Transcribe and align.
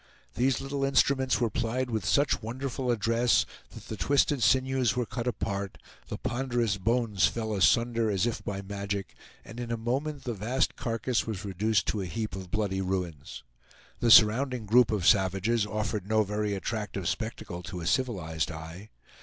These 0.33 0.59
little 0.61 0.83
instruments 0.83 1.39
were 1.39 1.51
plied 1.51 1.91
with 1.91 2.07
such 2.07 2.41
wonderful 2.41 2.89
address 2.89 3.45
that 3.69 3.83
the 3.85 3.95
twisted 3.95 4.41
sinews 4.41 4.95
were 4.95 5.05
cut 5.05 5.27
apart, 5.27 5.77
the 6.07 6.17
ponderous 6.17 6.77
bones 6.77 7.27
fell 7.27 7.53
asunder 7.53 8.09
as 8.09 8.25
if 8.25 8.43
by 8.43 8.63
magic, 8.63 9.13
and 9.45 9.59
in 9.59 9.69
a 9.71 9.77
moment 9.77 10.23
the 10.23 10.33
vast 10.33 10.75
carcass 10.75 11.27
was 11.27 11.45
reduced 11.45 11.85
to 11.89 12.01
a 12.01 12.07
heap 12.07 12.35
of 12.35 12.49
bloody 12.49 12.81
ruins. 12.81 13.43
The 13.99 14.09
surrounding 14.09 14.65
group 14.65 14.89
of 14.91 15.05
savages 15.05 15.67
offered 15.67 16.07
no 16.09 16.23
very 16.23 16.55
attractive 16.55 17.07
spectacle 17.07 17.61
to 17.61 17.81
a 17.81 17.85
civilized 17.85 18.51
eye. 18.51 18.89